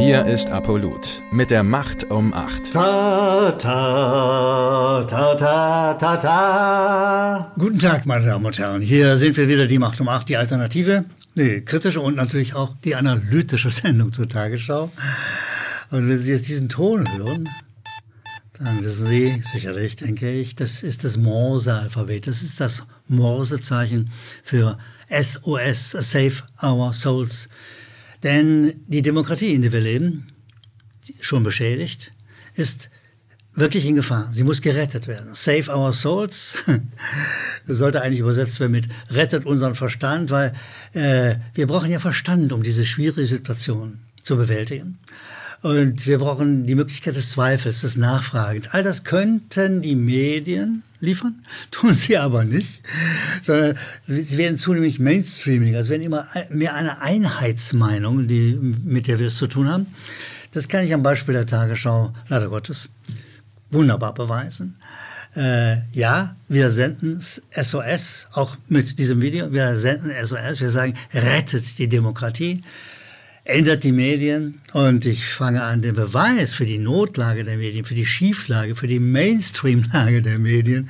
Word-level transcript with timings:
Hier 0.00 0.24
ist 0.24 0.48
Apollut 0.48 1.20
mit 1.30 1.50
der 1.50 1.62
Macht 1.62 2.10
um 2.10 2.32
8. 2.32 2.72
Ta, 2.72 3.52
ta, 3.52 5.04
ta, 5.04 5.34
ta, 5.34 5.92
ta, 5.92 6.16
ta. 6.16 7.52
Guten 7.58 7.78
Tag, 7.78 8.06
meine 8.06 8.24
Damen 8.24 8.46
und 8.46 8.58
Herren. 8.58 8.80
Hier 8.80 9.18
sind 9.18 9.36
wir 9.36 9.46
wieder, 9.46 9.66
die 9.66 9.78
Macht 9.78 10.00
um 10.00 10.08
8, 10.08 10.26
die 10.30 10.38
Alternative, 10.38 11.04
die 11.34 11.60
kritische 11.60 12.00
und 12.00 12.16
natürlich 12.16 12.54
auch 12.54 12.74
die 12.82 12.94
analytische 12.94 13.70
Sendung 13.70 14.10
zur 14.10 14.26
Tagesschau. 14.26 14.90
Und 15.90 16.08
wenn 16.08 16.22
Sie 16.22 16.32
jetzt 16.32 16.48
diesen 16.48 16.70
Ton 16.70 17.06
hören, 17.18 17.46
dann 18.54 18.80
wissen 18.80 19.06
Sie 19.06 19.42
sicherlich, 19.52 19.96
denke 19.96 20.32
ich, 20.32 20.54
das 20.54 20.82
ist 20.82 21.04
das 21.04 21.18
Morse-Alphabet. 21.18 22.26
Das 22.26 22.40
ist 22.40 22.58
das 22.58 22.84
Morse-Zeichen 23.06 24.10
für 24.44 24.78
SOS, 25.10 25.90
Save 25.90 26.36
Our 26.62 26.94
Souls. 26.94 27.50
Denn 28.22 28.84
die 28.86 29.02
Demokratie, 29.02 29.54
in 29.54 29.62
der 29.62 29.72
wir 29.72 29.80
leben, 29.80 30.28
schon 31.20 31.42
beschädigt, 31.42 32.12
ist 32.54 32.90
wirklich 33.54 33.86
in 33.86 33.96
Gefahr. 33.96 34.28
Sie 34.32 34.44
muss 34.44 34.60
gerettet 34.60 35.06
werden. 35.06 35.34
Save 35.34 35.70
our 35.74 35.92
souls 35.92 36.54
sollte 37.66 38.02
eigentlich 38.02 38.20
übersetzt 38.20 38.60
werden 38.60 38.72
mit 38.72 38.88
rettet 39.10 39.46
unseren 39.46 39.74
Verstand, 39.74 40.30
weil 40.30 40.52
äh, 40.92 41.36
wir 41.54 41.66
brauchen 41.66 41.90
ja 41.90 42.00
Verstand, 42.00 42.52
um 42.52 42.62
diese 42.62 42.86
schwierige 42.86 43.26
Situation 43.26 44.00
zu 44.22 44.36
bewältigen. 44.36 44.98
Und 45.62 46.06
wir 46.06 46.18
brauchen 46.18 46.64
die 46.64 46.74
Möglichkeit 46.74 47.16
des 47.16 47.30
Zweifels, 47.30 47.82
des 47.82 47.96
Nachfragens. 47.96 48.68
All 48.68 48.82
das 48.82 49.04
könnten 49.04 49.82
die 49.82 49.94
Medien 49.94 50.82
liefern, 51.00 51.42
tun 51.70 51.96
sie 51.96 52.16
aber 52.16 52.44
nicht, 52.44 52.82
sondern 53.42 53.76
sie 54.06 54.38
werden 54.38 54.58
zunehmend 54.58 54.98
Mainstreaming, 54.98 55.76
also 55.76 55.90
werden 55.90 56.02
immer 56.02 56.26
mehr 56.50 56.74
eine 56.74 57.02
Einheitsmeinung, 57.02 58.26
die, 58.26 58.52
mit 58.54 59.06
der 59.06 59.18
wir 59.18 59.26
es 59.26 59.36
zu 59.36 59.46
tun 59.46 59.68
haben. 59.68 59.86
Das 60.52 60.68
kann 60.68 60.84
ich 60.84 60.94
am 60.94 61.02
Beispiel 61.02 61.34
der 61.34 61.46
Tagesschau, 61.46 62.12
leider 62.28 62.48
Gottes, 62.48 62.88
wunderbar 63.70 64.14
beweisen. 64.14 64.76
Äh, 65.36 65.76
ja, 65.92 66.34
wir 66.48 66.70
senden 66.70 67.20
SOS, 67.20 68.26
auch 68.32 68.56
mit 68.68 68.98
diesem 68.98 69.20
Video, 69.20 69.52
wir 69.52 69.76
senden 69.76 70.10
SOS, 70.10 70.60
wir 70.60 70.70
sagen, 70.70 70.94
rettet 71.14 71.78
die 71.78 71.88
Demokratie 71.88 72.64
ändert 73.50 73.84
die 73.84 73.92
Medien 73.92 74.60
und 74.72 75.04
ich 75.04 75.24
fange 75.26 75.62
an, 75.62 75.82
den 75.82 75.94
Beweis 75.94 76.52
für 76.52 76.66
die 76.66 76.78
Notlage 76.78 77.44
der 77.44 77.56
Medien, 77.56 77.84
für 77.84 77.94
die 77.94 78.06
Schieflage, 78.06 78.76
für 78.76 78.86
die 78.86 79.00
Mainstream-Lage 79.00 80.22
der 80.22 80.38
Medien, 80.38 80.88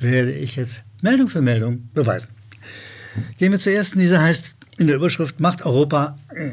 werde 0.00 0.32
ich 0.32 0.56
jetzt 0.56 0.82
Meldung 1.00 1.28
für 1.28 1.42
Meldung 1.42 1.88
beweisen. 1.94 2.28
Gehen 3.38 3.52
wir 3.52 3.58
zur 3.58 3.72
ersten, 3.72 3.98
diese 3.98 4.20
heißt 4.20 4.54
in 4.78 4.86
der 4.86 4.96
Überschrift, 4.96 5.40
macht 5.40 5.66
Europa 5.66 6.16
äh, 6.34 6.52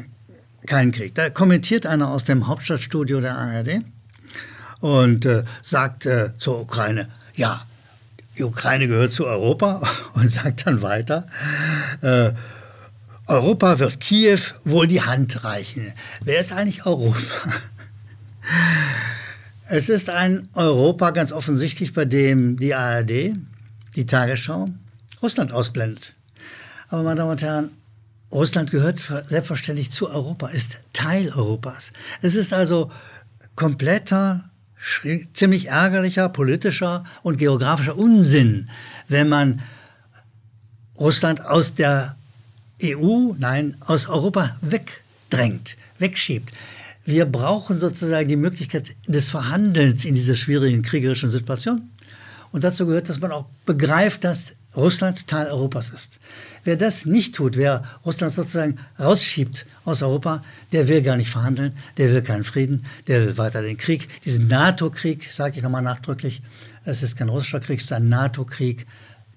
keinen 0.66 0.92
Krieg. 0.92 1.14
Da 1.14 1.30
kommentiert 1.30 1.86
einer 1.86 2.10
aus 2.10 2.24
dem 2.24 2.48
Hauptstadtstudio 2.48 3.20
der 3.20 3.36
ARD 3.36 3.82
und 4.80 5.24
äh, 5.24 5.44
sagt 5.62 6.06
äh, 6.06 6.32
zur 6.38 6.60
Ukraine, 6.60 7.08
ja, 7.34 7.64
die 8.36 8.44
Ukraine 8.44 8.88
gehört 8.88 9.12
zu 9.12 9.26
Europa 9.26 9.82
und 10.14 10.30
sagt 10.30 10.66
dann 10.66 10.82
weiter, 10.82 11.26
äh, 12.02 12.32
Europa 13.26 13.78
wird 13.80 14.00
Kiew 14.00 14.38
wohl 14.64 14.86
die 14.86 15.02
Hand 15.02 15.44
reichen. 15.44 15.92
Wer 16.22 16.40
ist 16.40 16.52
eigentlich 16.52 16.86
Europa? 16.86 17.18
Es 19.68 19.88
ist 19.88 20.10
ein 20.10 20.48
Europa 20.52 21.10
ganz 21.10 21.32
offensichtlich, 21.32 21.92
bei 21.92 22.04
dem 22.04 22.56
die 22.56 22.72
ARD, 22.72 23.34
die 23.96 24.06
Tagesschau, 24.06 24.68
Russland 25.20 25.50
ausblendet. 25.50 26.14
Aber 26.88 27.02
meine 27.02 27.16
Damen 27.16 27.32
und 27.32 27.42
Herren, 27.42 27.70
Russland 28.30 28.70
gehört 28.70 29.00
selbstverständlich 29.26 29.90
zu 29.90 30.08
Europa, 30.08 30.48
ist 30.48 30.78
Teil 30.92 31.32
Europas. 31.34 31.90
Es 32.22 32.36
ist 32.36 32.52
also 32.52 32.92
kompletter, 33.56 34.50
ziemlich 35.32 35.66
ärgerlicher 35.66 36.28
politischer 36.28 37.02
und 37.24 37.38
geografischer 37.38 37.96
Unsinn, 37.96 38.70
wenn 39.08 39.28
man 39.28 39.62
Russland 40.96 41.44
aus 41.44 41.74
der 41.74 42.15
EU, 42.82 43.32
nein, 43.38 43.76
aus 43.80 44.08
Europa 44.08 44.56
wegdrängt, 44.60 45.76
wegschiebt. 45.98 46.52
Wir 47.04 47.24
brauchen 47.24 47.78
sozusagen 47.78 48.28
die 48.28 48.36
Möglichkeit 48.36 48.94
des 49.06 49.28
Verhandelns 49.28 50.04
in 50.04 50.14
dieser 50.14 50.36
schwierigen 50.36 50.82
kriegerischen 50.82 51.30
Situation. 51.30 51.90
Und 52.52 52.64
dazu 52.64 52.86
gehört, 52.86 53.08
dass 53.08 53.20
man 53.20 53.32
auch 53.32 53.46
begreift, 53.64 54.24
dass 54.24 54.54
Russland 54.76 55.26
Teil 55.26 55.46
Europas 55.46 55.90
ist. 55.90 56.20
Wer 56.64 56.76
das 56.76 57.06
nicht 57.06 57.34
tut, 57.34 57.56
wer 57.56 57.82
Russland 58.04 58.34
sozusagen 58.34 58.76
rausschiebt 58.98 59.66
aus 59.84 60.02
Europa, 60.02 60.44
der 60.72 60.88
will 60.88 61.00
gar 61.02 61.16
nicht 61.16 61.30
verhandeln, 61.30 61.72
der 61.96 62.12
will 62.12 62.22
keinen 62.22 62.44
Frieden, 62.44 62.84
der 63.08 63.26
will 63.26 63.38
weiter 63.38 63.62
den 63.62 63.78
Krieg. 63.78 64.08
Diesen 64.24 64.48
NATO-Krieg, 64.48 65.24
sage 65.30 65.56
ich 65.56 65.62
nochmal 65.62 65.82
nachdrücklich, 65.82 66.42
es 66.84 67.02
ist 67.02 67.16
kein 67.16 67.28
russischer 67.28 67.60
Krieg, 67.60 67.78
es 67.78 67.86
ist 67.86 67.92
ein 67.92 68.08
NATO-Krieg, 68.08 68.86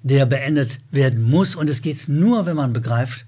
der 0.04 0.26
beendet 0.26 0.80
werden 0.92 1.24
muss. 1.24 1.56
Und 1.56 1.70
es 1.70 1.82
geht 1.82 2.08
nur, 2.10 2.46
wenn 2.46 2.56
man 2.56 2.74
begreift, 2.74 3.26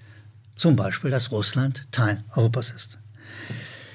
zum 0.61 0.75
Beispiel, 0.75 1.09
dass 1.09 1.31
Russland 1.31 1.87
Teil 1.91 2.23
Europas 2.35 2.69
ist. 2.69 2.99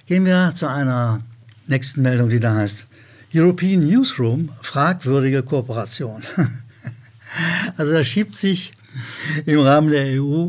Gehen 0.06 0.27
wir 0.27 0.53
zu 0.56 0.66
einer 0.66 1.22
nächsten 1.69 2.03
Meldung, 2.03 2.28
die 2.28 2.41
da 2.41 2.56
heißt 2.56 2.88
European 3.32 3.84
Newsroom, 3.84 4.49
fragwürdige 4.62 5.44
Kooperation. 5.44 6.22
also 7.77 7.93
da 7.93 8.03
schiebt 8.03 8.34
sich 8.34 8.72
im 9.44 9.60
Rahmen 9.60 9.93
der 9.93 10.21
EU 10.21 10.49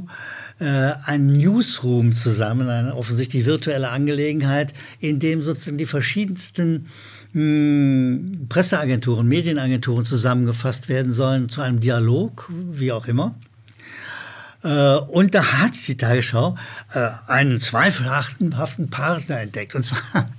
äh, 0.60 0.94
ein 1.06 1.28
Newsroom 1.28 2.14
zusammen, 2.14 2.68
eine 2.68 2.96
offensichtlich 2.96 3.46
virtuelle 3.46 3.90
Angelegenheit, 3.90 4.74
in 5.00 5.20
dem 5.20 5.44
sozusagen 5.44 5.78
die 5.78 5.86
verschiedensten 5.86 6.88
mh, 7.34 7.42
hm, 7.42 8.46
Presseagenturen, 8.50 9.28
Medienagenturen 9.28 10.04
zusammengefasst 10.04 10.90
werden 10.90 11.14
sollen 11.14 11.48
zu 11.48 11.62
einem 11.62 11.80
Dialog, 11.80 12.52
wie 12.72 12.92
auch 12.92 13.08
immer. 13.08 13.36
Äh, 14.64 14.96
und 14.96 15.36
da 15.36 15.44
hat 15.44 15.72
die 15.88 15.98
Tagesschau 15.98 16.56
äh, 16.94 17.10
einen 17.28 17.60
zweifelhaften 17.60 18.90
Partner 18.90 19.40
entdeckt. 19.42 19.76
Und 19.76 19.84
zwar 19.84 20.00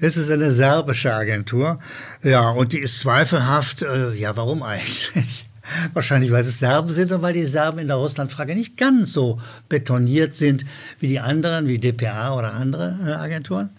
ist 0.00 0.16
es 0.16 0.30
eine 0.30 0.50
serbische 0.50 1.14
Agentur. 1.14 1.78
Ja, 2.22 2.50
und 2.50 2.72
die 2.72 2.78
ist 2.78 2.98
zweifelhaft. 2.98 3.82
Äh, 3.82 4.14
ja, 4.14 4.36
warum 4.36 4.62
eigentlich? 4.62 5.46
Wahrscheinlich, 5.94 6.30
weil 6.30 6.42
es 6.42 6.58
Serben 6.58 6.90
sind 6.90 7.12
und 7.12 7.22
weil 7.22 7.32
die 7.32 7.44
Serben 7.44 7.78
in 7.78 7.88
der 7.88 7.96
Russlandfrage 7.96 8.54
nicht 8.54 8.76
ganz 8.76 9.12
so 9.12 9.40
betoniert 9.68 10.34
sind 10.34 10.64
wie 11.00 11.08
die 11.08 11.20
anderen, 11.20 11.66
wie 11.66 11.78
dpa 11.78 12.34
oder 12.34 12.54
andere 12.54 12.98
äh, 13.04 13.12
Agenturen. 13.12 13.70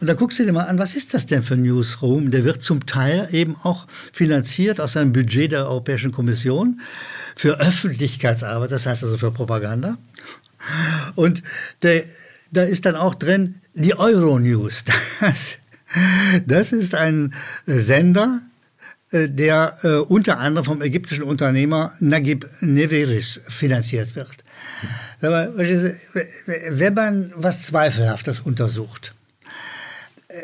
Und 0.00 0.06
da 0.08 0.14
guckst 0.14 0.38
du 0.38 0.44
dir 0.44 0.52
mal 0.52 0.64
an, 0.64 0.78
was 0.78 0.96
ist 0.96 1.14
das 1.14 1.26
denn 1.26 1.42
für 1.42 1.56
Newsroom? 1.56 2.30
Der 2.30 2.44
wird 2.44 2.62
zum 2.62 2.86
Teil 2.86 3.28
eben 3.32 3.56
auch 3.62 3.86
finanziert 4.12 4.80
aus 4.80 4.96
einem 4.96 5.12
Budget 5.12 5.52
der 5.52 5.66
Europäischen 5.66 6.12
Kommission 6.12 6.80
für 7.36 7.60
Öffentlichkeitsarbeit, 7.60 8.72
das 8.72 8.86
heißt 8.86 9.04
also 9.04 9.16
für 9.16 9.30
Propaganda. 9.30 9.98
Und 11.14 11.42
der, 11.82 12.02
da 12.50 12.62
ist 12.62 12.86
dann 12.86 12.96
auch 12.96 13.14
drin 13.14 13.56
die 13.74 13.96
Euronews. 13.96 14.84
Das, 15.20 15.58
das 16.46 16.72
ist 16.72 16.94
ein 16.94 17.34
Sender, 17.66 18.40
der 19.12 19.76
äh, 19.82 19.96
unter 19.96 20.38
anderem 20.38 20.64
vom 20.64 20.82
ägyptischen 20.82 21.24
Unternehmer 21.24 21.92
Nagib 21.98 22.48
Neveris 22.60 23.40
finanziert 23.48 24.14
wird. 24.14 24.44
Wenn 25.20 26.94
man 26.94 27.32
was 27.34 27.64
Zweifelhaftes 27.64 28.40
untersucht, 28.40 29.14
äh, 30.28 30.34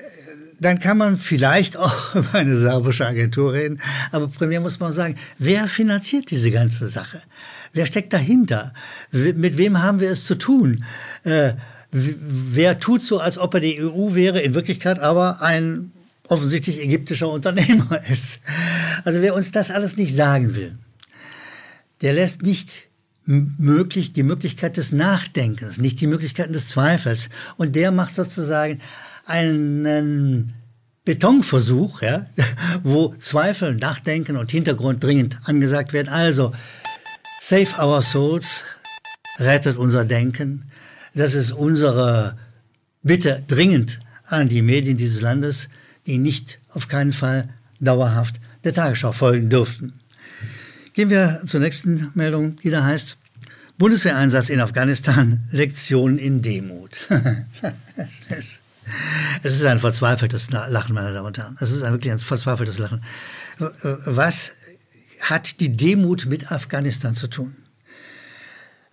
dann 0.58 0.80
kann 0.80 0.98
man 0.98 1.16
vielleicht 1.16 1.76
auch 1.76 2.16
über 2.16 2.34
eine 2.34 2.56
serbische 2.56 3.06
Agentur 3.06 3.52
reden. 3.52 3.80
Aber 4.10 4.26
primär 4.26 4.60
muss 4.60 4.80
man 4.80 4.92
sagen, 4.92 5.14
wer 5.38 5.68
finanziert 5.68 6.30
diese 6.30 6.50
ganze 6.50 6.88
Sache? 6.88 7.20
Wer 7.72 7.86
steckt 7.86 8.12
dahinter? 8.12 8.72
Mit 9.12 9.58
wem 9.58 9.80
haben 9.80 10.00
wir 10.00 10.10
es 10.10 10.24
zu 10.24 10.34
tun? 10.34 10.84
Äh, 11.22 11.52
wer 11.92 12.80
tut 12.80 13.04
so, 13.04 13.20
als 13.20 13.38
ob 13.38 13.54
er 13.54 13.60
die 13.60 13.80
EU 13.80 14.14
wäre, 14.14 14.40
in 14.40 14.54
Wirklichkeit 14.54 14.98
aber 14.98 15.40
ein 15.40 15.92
offensichtlich 16.28 16.82
ägyptischer 16.82 17.28
Unternehmer 17.28 18.00
ist. 18.08 18.40
Also 19.04 19.22
wer 19.22 19.34
uns 19.34 19.52
das 19.52 19.70
alles 19.70 19.96
nicht 19.96 20.14
sagen 20.14 20.54
will, 20.54 20.76
der 22.02 22.12
lässt 22.12 22.42
nicht 22.42 22.88
möglich 23.24 24.12
die 24.12 24.22
Möglichkeit 24.22 24.76
des 24.76 24.92
Nachdenkens, 24.92 25.78
nicht 25.78 26.00
die 26.00 26.06
Möglichkeiten 26.06 26.52
des 26.52 26.68
Zweifels. 26.68 27.28
Und 27.56 27.74
der 27.74 27.90
macht 27.90 28.14
sozusagen 28.14 28.80
einen 29.24 30.54
Betonversuch, 31.04 32.02
ja, 32.02 32.26
wo 32.82 33.14
Zweifel, 33.18 33.74
Nachdenken 33.74 34.36
und 34.36 34.50
Hintergrund 34.50 35.02
dringend 35.02 35.38
angesagt 35.44 35.92
werden. 35.92 36.08
Also, 36.08 36.52
save 37.40 37.82
our 37.82 38.02
souls, 38.02 38.64
rettet 39.38 39.76
unser 39.76 40.04
Denken. 40.04 40.70
Das 41.14 41.34
ist 41.34 41.52
unsere 41.52 42.36
Bitte 43.02 43.42
dringend 43.46 44.00
an 44.24 44.48
die 44.48 44.62
Medien 44.62 44.96
dieses 44.96 45.20
Landes 45.20 45.68
die 46.06 46.18
nicht 46.18 46.58
auf 46.70 46.88
keinen 46.88 47.12
Fall 47.12 47.48
dauerhaft 47.80 48.40
der 48.64 48.74
Tagesschau 48.74 49.12
folgen 49.12 49.50
dürften. 49.50 50.00
Gehen 50.94 51.10
wir 51.10 51.42
zur 51.46 51.60
nächsten 51.60 52.10
Meldung, 52.14 52.56
die 52.56 52.70
da 52.70 52.84
heißt, 52.84 53.18
Bundeswehreinsatz 53.78 54.48
in 54.48 54.60
Afghanistan, 54.60 55.44
Lektion 55.50 56.18
in 56.18 56.42
Demut. 56.42 56.98
Es 59.42 59.56
ist 59.56 59.64
ein 59.64 59.80
verzweifeltes 59.80 60.50
Lachen, 60.50 60.94
meine 60.94 61.12
Damen 61.12 61.26
und 61.26 61.38
Herren. 61.38 61.56
Es 61.60 61.72
ist 61.72 61.82
ein 61.82 61.92
wirklich 61.92 62.12
ein 62.12 62.20
verzweifeltes 62.20 62.78
Lachen. 62.78 63.02
Was 63.58 64.52
hat 65.22 65.58
die 65.58 65.76
Demut 65.76 66.26
mit 66.26 66.52
Afghanistan 66.52 67.16
zu 67.16 67.26
tun? 67.26 67.56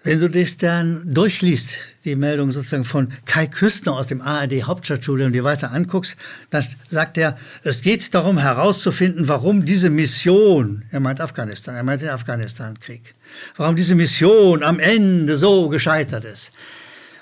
Wenn 0.05 0.19
du 0.19 0.29
das 0.29 0.57
dann 0.57 1.01
durchliest, 1.13 1.77
die 2.03 2.17
Meldung 2.17 2.51
sozusagen 2.51 2.83
von 2.83 3.07
Kai 3.25 3.47
Küstner 3.47 3.93
aus 3.93 4.07
dem 4.07 4.19
ARD 4.19 4.63
Hauptstadtstudio 4.63 5.25
und 5.27 5.31
dir 5.31 5.45
weiter 5.45 5.71
anguckst, 5.71 6.17
dann 6.49 6.65
sagt 6.89 7.17
er, 7.17 7.37
es 7.63 7.81
geht 7.81 8.13
darum 8.13 8.37
herauszufinden, 8.37 9.29
warum 9.29 9.65
diese 9.65 9.89
Mission, 9.89 10.83
er 10.91 10.99
meint 10.99 11.21
Afghanistan, 11.21 11.75
er 11.75 11.83
meint 11.83 12.01
den 12.01 12.09
Afghanistan-Krieg, 12.09 13.15
warum 13.55 13.77
diese 13.77 13.95
Mission 13.95 14.61
am 14.61 14.79
Ende 14.79 15.37
so 15.37 15.69
gescheitert 15.69 16.25
ist. 16.25 16.51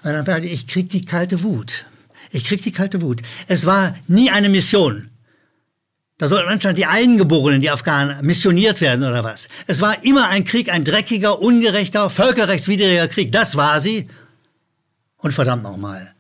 Und 0.02 0.14
dann 0.28 0.44
ich, 0.44 0.52
ich 0.52 0.68
krieg 0.68 0.90
die 0.90 1.06
kalte 1.06 1.44
Wut. 1.44 1.86
Ich 2.32 2.46
krieg 2.46 2.64
die 2.64 2.72
kalte 2.72 3.04
Wut. 3.04 3.22
Es 3.48 3.68
war 3.68 3.96
nie 4.08 4.32
eine 4.32 4.50
Mission. 4.50 5.11
Da 6.22 6.28
sollten 6.28 6.50
anscheinend 6.50 6.78
die 6.78 6.86
Eingeborenen, 6.86 7.62
die 7.62 7.72
Afghanen, 7.72 8.24
missioniert 8.24 8.80
werden 8.80 9.04
oder 9.04 9.24
was. 9.24 9.48
Es 9.66 9.82
war 9.82 10.04
immer 10.04 10.28
ein 10.28 10.44
Krieg, 10.44 10.72
ein 10.72 10.84
dreckiger, 10.84 11.42
ungerechter, 11.42 12.12
völkerrechtswidriger 12.12 13.08
Krieg. 13.08 13.32
Das 13.32 13.56
war 13.56 13.82
sie. 13.82 14.08
Und 15.18 15.34
verdammt 15.34 15.64
nochmal. 15.64 16.14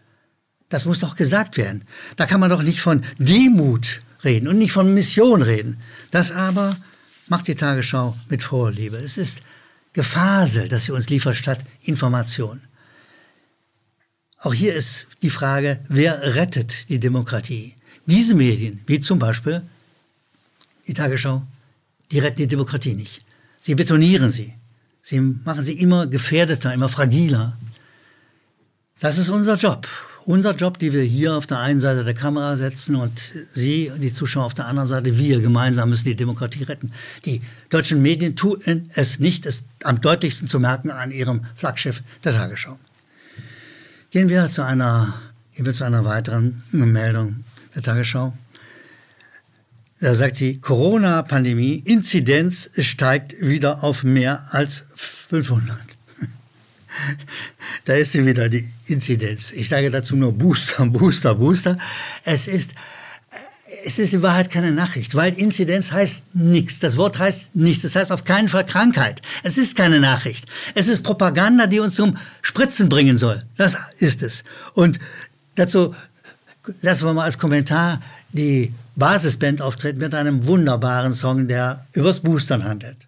Das 0.69 0.85
muss 0.85 1.01
doch 1.01 1.15
gesagt 1.15 1.55
werden. 1.55 1.85
Da 2.15 2.25
kann 2.25 2.39
man 2.39 2.49
doch 2.49 2.63
nicht 2.63 2.81
von 2.81 3.03
Demut 3.19 4.01
reden 4.23 4.47
und 4.47 4.57
nicht 4.57 4.71
von 4.71 4.91
Mission 4.91 5.43
reden. 5.43 5.77
Das 6.09 6.31
aber 6.31 6.75
macht 7.27 7.47
die 7.47 7.53
Tagesschau 7.53 8.17
mit 8.27 8.41
Vorliebe. 8.41 8.97
Es 8.97 9.19
ist 9.19 9.43
Gefasel, 9.93 10.67
dass 10.67 10.85
sie 10.85 10.93
uns 10.93 11.09
liefert 11.09 11.35
statt 11.35 11.59
Information. 11.83 12.63
Auch 14.39 14.55
hier 14.55 14.73
ist 14.73 15.05
die 15.21 15.29
Frage, 15.29 15.79
wer 15.89 16.33
rettet 16.33 16.89
die 16.89 16.99
Demokratie? 16.99 17.75
Diese 18.07 18.33
Medien, 18.33 18.81
wie 18.87 18.99
zum 18.99 19.19
Beispiel 19.19 19.61
die 20.87 20.93
Tagesschau, 20.93 21.43
die 22.11 22.19
retten 22.19 22.37
die 22.37 22.47
Demokratie 22.47 22.93
nicht. 22.93 23.23
Sie 23.59 23.75
betonieren 23.75 24.31
sie. 24.31 24.53
Sie 25.01 25.19
machen 25.19 25.65
sie 25.65 25.79
immer 25.79 26.07
gefährdeter, 26.07 26.73
immer 26.73 26.89
fragiler. 26.89 27.57
Das 28.99 29.17
ist 29.17 29.29
unser 29.29 29.55
Job. 29.55 29.87
Unser 30.25 30.53
Job, 30.53 30.77
die 30.77 30.93
wir 30.93 31.01
hier 31.01 31.35
auf 31.35 31.47
der 31.47 31.59
einen 31.59 31.79
Seite 31.79 32.03
der 32.03 32.13
Kamera 32.13 32.55
setzen 32.55 32.95
und 32.95 33.19
Sie, 33.53 33.91
die 33.97 34.13
Zuschauer 34.13 34.45
auf 34.45 34.53
der 34.53 34.67
anderen 34.67 34.87
Seite, 34.87 35.17
wir 35.17 35.41
gemeinsam 35.41 35.89
müssen 35.89 36.05
die 36.05 36.15
Demokratie 36.15 36.63
retten. 36.63 36.91
Die 37.25 37.41
deutschen 37.71 38.03
Medien 38.03 38.35
tun 38.35 38.61
es 38.93 39.17
nicht, 39.17 39.47
ist 39.47 39.65
am 39.83 39.99
deutlichsten 39.99 40.47
zu 40.47 40.59
merken 40.59 40.91
an 40.91 41.09
ihrem 41.09 41.41
Flaggschiff 41.55 42.03
der 42.23 42.33
Tagesschau. 42.33 42.77
Gehen 44.11 44.29
wir 44.29 44.47
zu 44.49 44.63
einer, 44.63 45.15
gehen 45.55 45.65
wir 45.65 45.73
zu 45.73 45.85
einer 45.85 46.05
weiteren 46.05 46.61
Meldung 46.71 47.43
der 47.73 47.81
Tagesschau. 47.81 48.33
Da 50.01 50.15
sagt 50.15 50.37
sie, 50.37 50.57
Corona-Pandemie, 50.57 51.83
Inzidenz 51.85 52.71
steigt 52.75 53.39
wieder 53.39 53.83
auf 53.83 54.03
mehr 54.03 54.47
als 54.49 54.85
500. 54.95 55.77
da 57.85 57.93
ist 57.93 58.13
sie 58.13 58.25
wieder, 58.25 58.49
die 58.49 58.67
Inzidenz. 58.87 59.51
Ich 59.51 59.69
sage 59.69 59.91
dazu 59.91 60.15
nur 60.15 60.33
Booster, 60.33 60.83
Booster, 60.87 61.35
Booster. 61.35 61.77
Es 62.23 62.47
ist, 62.47 62.71
es 63.85 63.99
ist 63.99 64.15
in 64.15 64.23
Wahrheit 64.23 64.49
keine 64.49 64.71
Nachricht, 64.71 65.13
weil 65.13 65.35
Inzidenz 65.35 65.91
heißt 65.91 66.33
nichts. 66.33 66.79
Das 66.79 66.97
Wort 66.97 67.19
heißt 67.19 67.55
nichts. 67.55 67.83
Das 67.83 67.95
heißt 67.95 68.11
auf 68.11 68.23
keinen 68.23 68.47
Fall 68.47 68.65
Krankheit. 68.65 69.21
Es 69.43 69.59
ist 69.59 69.75
keine 69.75 69.99
Nachricht. 69.99 70.47
Es 70.73 70.87
ist 70.87 71.03
Propaganda, 71.03 71.67
die 71.67 71.79
uns 71.79 71.93
zum 71.93 72.17
Spritzen 72.41 72.89
bringen 72.89 73.19
soll. 73.19 73.45
Das 73.55 73.77
ist 73.99 74.23
es. 74.23 74.45
Und 74.73 74.97
dazu 75.53 75.93
lassen 76.81 77.05
wir 77.05 77.13
mal 77.13 77.25
als 77.25 77.37
Kommentar 77.37 78.01
die 78.33 78.73
Basisband 79.01 79.63
auftreten 79.63 79.97
mit 79.97 80.13
einem 80.13 80.45
wunderbaren 80.45 81.11
Song, 81.11 81.47
der 81.47 81.87
übers 81.93 82.19
Boostern 82.19 82.63
handelt. 82.63 83.07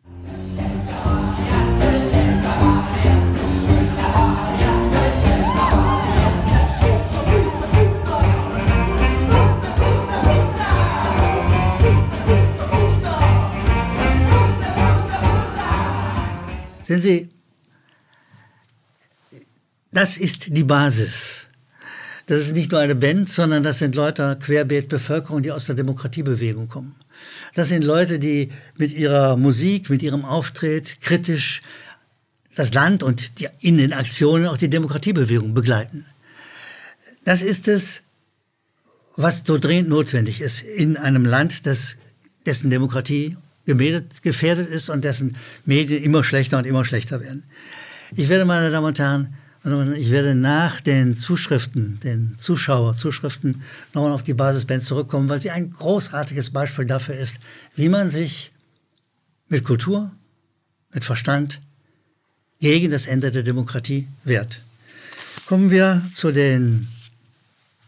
Sehen 16.81 17.01
Sie, 17.01 17.29
das 19.91 20.17
ist 20.17 20.57
die 20.57 20.63
Basis. 20.63 21.49
Das 22.25 22.41
ist 22.41 22.53
nicht 22.53 22.71
nur 22.71 22.79
eine 22.79 22.95
Band, 22.95 23.27
sondern 23.27 23.63
das 23.63 23.79
sind 23.79 23.95
Leute 23.95 24.37
querbeet 24.39 24.87
Bevölkerung, 24.87 25.43
die 25.43 25.51
aus 25.51 25.65
der 25.65 25.75
Demokratiebewegung 25.75 26.69
kommen. 26.69 26.95
Das 27.53 27.67
sind 27.67 27.83
Leute, 27.83 28.17
die 28.17 28.49
mit 28.77 28.93
ihrer 28.93 29.35
Musik, 29.35 29.89
mit 29.89 30.01
ihrem 30.01 30.23
Auftritt 30.23 31.01
kritisch 31.01 31.61
das 32.55 32.73
Land 32.73 33.03
und 33.03 33.39
die, 33.39 33.49
in 33.59 33.77
den 33.77 33.93
Aktionen 33.93 34.47
auch 34.47 34.57
die 34.57 34.69
Demokratiebewegung 34.69 35.53
begleiten. 35.53 36.05
Das 37.25 37.41
ist 37.41 37.67
es, 37.67 38.03
was 39.15 39.43
so 39.45 39.57
dringend 39.57 39.89
notwendig 39.89 40.41
ist 40.41 40.61
in 40.61 40.97
einem 40.97 41.25
Land, 41.25 41.65
das, 41.65 41.97
dessen 42.45 42.69
Demokratie 42.69 43.37
gemeldet, 43.65 44.23
gefährdet 44.23 44.69
ist 44.69 44.89
und 44.89 45.03
dessen 45.03 45.37
Medien 45.65 46.03
immer 46.03 46.23
schlechter 46.23 46.57
und 46.57 46.65
immer 46.65 46.85
schlechter 46.85 47.21
werden. 47.21 47.43
Ich 48.15 48.29
werde, 48.29 48.45
meine 48.45 48.71
Damen 48.71 48.87
und 48.87 48.99
Herren, 48.99 49.33
ich 49.65 50.11
werde 50.11 50.35
nach 50.35 50.81
den 50.81 51.17
Zuschriften, 51.17 51.97
den 52.03 52.35
Zuschauerzuschriften 52.37 53.61
nochmal 53.93 54.11
auf 54.11 54.23
die 54.23 54.33
Basisband 54.33 54.83
zurückkommen, 54.83 55.29
weil 55.29 55.39
sie 55.39 55.51
ein 55.51 55.71
großartiges 55.71 56.49
Beispiel 56.49 56.85
dafür 56.85 57.15
ist, 57.15 57.39
wie 57.75 57.87
man 57.87 58.09
sich 58.09 58.51
mit 59.47 59.63
Kultur, 59.63 60.11
mit 60.93 61.05
Verstand 61.05 61.61
gegen 62.59 62.91
das 62.91 63.07
Ende 63.07 63.31
der 63.31 63.43
Demokratie 63.43 64.07
wehrt. 64.25 64.63
Kommen 65.45 65.71
wir 65.71 66.01
zu 66.13 66.31
den 66.31 66.89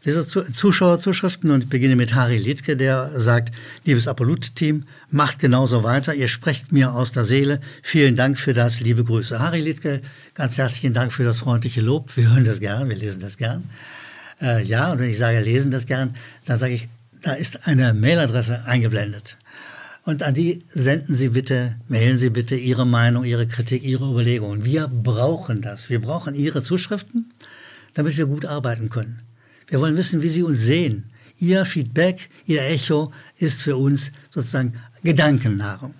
diese 0.05 0.27
Zuschauerzuschriften 0.27 1.49
und 1.49 1.63
ich 1.63 1.69
beginne 1.69 1.95
mit 1.95 2.13
Harry 2.13 2.37
Liedke, 2.37 2.77
der 2.77 3.19
sagt, 3.19 3.51
liebes 3.85 4.07
Apolut-Team, 4.07 4.83
macht 5.09 5.39
genauso 5.39 5.83
weiter. 5.83 6.13
Ihr 6.13 6.27
sprecht 6.27 6.71
mir 6.71 6.93
aus 6.93 7.11
der 7.11 7.25
Seele. 7.25 7.59
Vielen 7.81 8.15
Dank 8.15 8.37
für 8.37 8.53
das. 8.53 8.81
Liebe 8.81 9.03
Grüße. 9.03 9.39
Harry 9.39 9.61
Liedke, 9.61 10.01
ganz 10.35 10.57
herzlichen 10.59 10.93
Dank 10.93 11.11
für 11.11 11.23
das 11.23 11.39
freundliche 11.39 11.81
Lob. 11.81 12.15
Wir 12.15 12.29
hören 12.29 12.45
das 12.45 12.59
gern, 12.59 12.87
wir 12.87 12.95
lesen 12.95 13.19
das 13.19 13.37
gern. 13.37 13.63
Äh, 14.39 14.63
ja, 14.63 14.91
und 14.91 14.99
wenn 14.99 15.09
ich 15.09 15.17
sage, 15.17 15.39
lesen 15.39 15.71
das 15.71 15.87
gern, 15.87 16.15
dann 16.45 16.59
sage 16.59 16.73
ich, 16.73 16.87
da 17.23 17.33
ist 17.33 17.67
eine 17.67 17.95
Mailadresse 17.95 18.65
eingeblendet. 18.65 19.37
Und 20.03 20.21
an 20.21 20.35
die 20.35 20.63
senden 20.69 21.15
Sie 21.15 21.29
bitte, 21.29 21.77
mailen 21.87 22.17
Sie 22.17 22.29
bitte 22.29 22.55
Ihre 22.55 22.85
Meinung, 22.85 23.23
Ihre 23.23 23.47
Kritik, 23.47 23.83
Ihre 23.83 24.07
Überlegungen. 24.07 24.63
Wir 24.63 24.87
brauchen 24.87 25.63
das. 25.63 25.89
Wir 25.89 25.99
brauchen 25.99 26.35
Ihre 26.35 26.61
Zuschriften, 26.61 27.33
damit 27.95 28.15
wir 28.17 28.27
gut 28.27 28.45
arbeiten 28.45 28.89
können. 28.89 29.21
Wir 29.67 29.79
wollen 29.79 29.97
wissen, 29.97 30.21
wie 30.21 30.29
Sie 30.29 30.43
uns 30.43 30.61
sehen. 30.61 31.11
Ihr 31.39 31.65
Feedback, 31.65 32.29
Ihr 32.45 32.61
Echo 32.63 33.11
ist 33.37 33.61
für 33.61 33.75
uns 33.77 34.11
sozusagen 34.29 34.73
Gedankennahrung. 35.03 35.93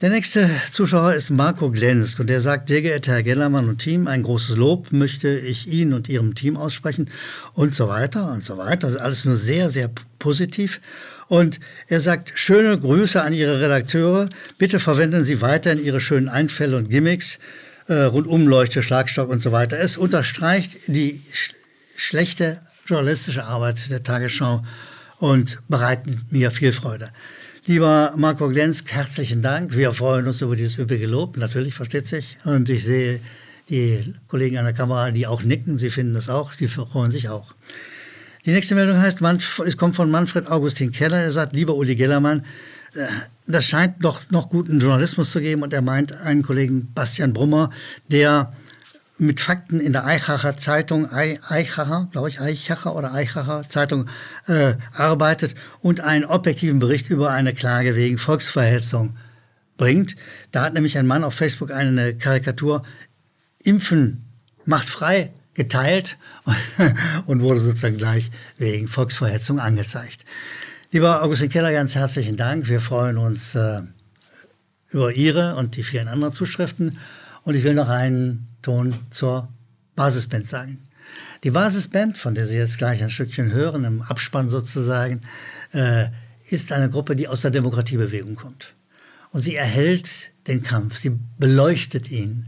Der 0.00 0.08
nächste 0.08 0.48
Zuschauer 0.72 1.12
ist 1.12 1.28
Marco 1.28 1.70
Glensk 1.70 2.20
und 2.20 2.30
der 2.30 2.40
sagt, 2.40 2.70
sehr 2.70 2.80
geehrter 2.80 3.12
Herr 3.12 3.22
Gellermann 3.22 3.68
und 3.68 3.78
Team, 3.78 4.06
ein 4.06 4.22
großes 4.22 4.56
Lob 4.56 4.92
möchte 4.92 5.28
ich 5.28 5.68
Ihnen 5.68 5.92
und 5.92 6.08
Ihrem 6.08 6.34
Team 6.34 6.56
aussprechen 6.56 7.10
und 7.52 7.74
so 7.74 7.86
weiter 7.86 8.32
und 8.32 8.42
so 8.42 8.56
weiter. 8.56 8.86
Das 8.86 8.92
ist 8.92 8.96
alles 8.96 9.24
nur 9.26 9.36
sehr, 9.36 9.68
sehr 9.68 9.90
positiv. 10.18 10.80
Und 11.28 11.60
er 11.86 12.00
sagt, 12.00 12.32
schöne 12.34 12.78
Grüße 12.78 13.20
an 13.20 13.34
Ihre 13.34 13.60
Redakteure. 13.60 14.26
Bitte 14.56 14.80
verwenden 14.80 15.26
Sie 15.26 15.42
weiterhin 15.42 15.84
Ihre 15.84 16.00
schönen 16.00 16.30
Einfälle 16.30 16.78
und 16.78 16.88
Gimmicks, 16.88 17.38
äh, 17.86 17.92
rundum 17.94 18.48
Leuchte, 18.48 18.82
Schlagstock 18.82 19.28
und 19.28 19.42
so 19.42 19.52
weiter. 19.52 19.78
Es 19.78 19.98
unterstreicht 19.98 20.78
die 20.86 21.20
schlechte 22.00 22.62
journalistische 22.86 23.44
Arbeit 23.44 23.90
der 23.90 24.02
Tagesschau 24.02 24.64
und 25.18 25.58
bereiten 25.68 26.24
mir 26.30 26.50
viel 26.50 26.72
Freude. 26.72 27.10
Lieber 27.66 28.14
Marco 28.16 28.48
Glensk, 28.48 28.90
herzlichen 28.90 29.42
Dank. 29.42 29.76
Wir 29.76 29.92
freuen 29.92 30.26
uns 30.26 30.40
über 30.40 30.56
dieses 30.56 30.78
üppige 30.78 31.06
Lob, 31.06 31.36
natürlich, 31.36 31.74
versteht 31.74 32.06
sich. 32.06 32.38
Und 32.44 32.70
ich 32.70 32.84
sehe 32.84 33.20
die 33.68 34.14
Kollegen 34.28 34.56
an 34.56 34.64
der 34.64 34.72
Kamera, 34.72 35.10
die 35.10 35.26
auch 35.26 35.42
nicken, 35.42 35.76
sie 35.76 35.90
finden 35.90 36.14
das 36.14 36.30
auch, 36.30 36.52
sie 36.52 36.68
freuen 36.68 37.10
sich 37.10 37.28
auch. 37.28 37.54
Die 38.46 38.52
nächste 38.52 38.74
Meldung 38.74 38.98
heißt, 38.98 39.20
es 39.66 39.76
kommt 39.76 39.94
von 39.94 40.10
Manfred 40.10 40.50
Augustin 40.50 40.92
Keller, 40.92 41.18
er 41.18 41.32
sagt, 41.32 41.54
lieber 41.54 41.74
Uli 41.74 41.96
Gellermann, 41.96 42.40
äh, 42.94 43.04
das 43.46 43.66
scheint 43.66 44.02
doch 44.02 44.22
noch 44.30 44.48
guten 44.48 44.80
Journalismus 44.80 45.30
zu 45.30 45.40
geben 45.40 45.62
und 45.62 45.74
er 45.74 45.82
meint 45.82 46.12
einen 46.12 46.42
Kollegen 46.42 46.90
Bastian 46.94 47.34
Brummer, 47.34 47.70
der 48.08 48.54
mit 49.20 49.40
Fakten 49.40 49.80
in 49.80 49.92
der 49.92 50.06
Eichacher 50.06 50.56
Zeitung, 50.56 51.10
Eichacher, 51.10 52.08
glaube 52.10 52.28
ich, 52.28 52.40
Eichacher 52.40 52.96
oder 52.96 53.12
Eichacher 53.12 53.68
Zeitung 53.68 54.06
äh, 54.46 54.74
arbeitet 54.94 55.54
und 55.80 56.00
einen 56.00 56.24
objektiven 56.24 56.78
Bericht 56.78 57.10
über 57.10 57.30
eine 57.30 57.52
Klage 57.52 57.96
wegen 57.96 58.18
Volksverhetzung 58.18 59.16
bringt. 59.76 60.16
Da 60.52 60.62
hat 60.62 60.74
nämlich 60.74 60.96
ein 60.98 61.06
Mann 61.06 61.24
auf 61.24 61.34
Facebook 61.34 61.70
eine 61.70 62.16
Karikatur, 62.16 62.82
Impfen 63.62 64.24
macht 64.64 64.88
frei, 64.88 65.30
geteilt 65.54 66.16
und 67.26 67.42
wurde 67.42 67.60
sozusagen 67.60 67.98
gleich 67.98 68.30
wegen 68.56 68.88
Volksverhetzung 68.88 69.60
angezeigt. 69.60 70.24
Lieber 70.92 71.22
Augustin 71.22 71.50
Keller, 71.50 71.72
ganz 71.72 71.94
herzlichen 71.94 72.36
Dank. 72.36 72.68
Wir 72.68 72.80
freuen 72.80 73.16
uns 73.16 73.54
äh, 73.54 73.82
über 74.88 75.12
Ihre 75.12 75.56
und 75.56 75.76
die 75.76 75.82
vielen 75.82 76.08
anderen 76.08 76.34
Zuschriften. 76.34 76.98
Und 77.42 77.54
ich 77.54 77.64
will 77.64 77.74
noch 77.74 77.88
einen 77.88 78.49
Ton 78.62 78.94
zur 79.10 79.48
Basisband 79.96 80.48
sagen. 80.48 80.78
Die 81.44 81.50
Basisband, 81.50 82.18
von 82.18 82.34
der 82.34 82.46
Sie 82.46 82.56
jetzt 82.56 82.78
gleich 82.78 83.02
ein 83.02 83.10
Stückchen 83.10 83.52
hören, 83.52 83.84
im 83.84 84.02
Abspann 84.02 84.48
sozusagen, 84.48 85.22
äh, 85.72 86.06
ist 86.48 86.72
eine 86.72 86.90
Gruppe, 86.90 87.16
die 87.16 87.28
aus 87.28 87.42
der 87.42 87.50
Demokratiebewegung 87.50 88.34
kommt. 88.34 88.74
Und 89.30 89.42
sie 89.42 89.54
erhält 89.54 90.32
den 90.46 90.62
Kampf, 90.62 90.98
sie 90.98 91.12
beleuchtet 91.38 92.10
ihn, 92.10 92.46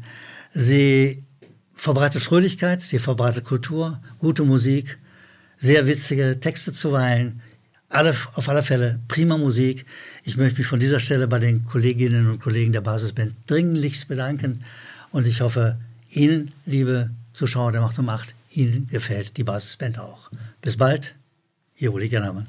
sie 0.50 1.24
verbreitet 1.72 2.22
Fröhlichkeit, 2.22 2.82
sie 2.82 2.98
verbreitet 2.98 3.44
Kultur, 3.44 4.00
gute 4.18 4.42
Musik, 4.42 4.98
sehr 5.58 5.86
witzige 5.86 6.40
Texte 6.40 6.72
zuweilen, 6.72 7.40
alle, 7.88 8.14
auf 8.34 8.48
alle 8.48 8.62
Fälle 8.62 9.00
prima 9.06 9.36
Musik. 9.36 9.86
Ich 10.24 10.36
möchte 10.36 10.58
mich 10.58 10.66
von 10.66 10.80
dieser 10.80 10.98
Stelle 10.98 11.28
bei 11.28 11.38
den 11.38 11.64
Kolleginnen 11.66 12.28
und 12.28 12.40
Kollegen 12.40 12.72
der 12.72 12.80
Basisband 12.80 13.34
dringlichst 13.46 14.08
bedanken 14.08 14.64
und 15.10 15.26
ich 15.26 15.40
hoffe, 15.42 15.78
Ihnen, 16.14 16.52
liebe 16.66 17.10
Zuschauer 17.32 17.72
der 17.72 17.80
Macht 17.80 17.98
um 17.98 18.04
Macht, 18.04 18.34
Ihnen 18.50 18.86
gefällt 18.88 19.38
die 19.38 19.44
Basisband 19.44 19.98
auch. 19.98 20.30
Bis 20.60 20.76
bald, 20.76 21.14
Ihr 21.78 21.92
Uli 21.94 22.10
Gernermann. 22.10 22.48